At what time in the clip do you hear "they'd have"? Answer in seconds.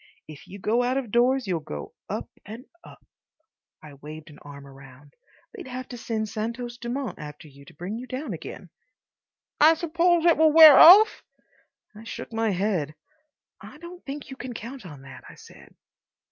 5.53-5.87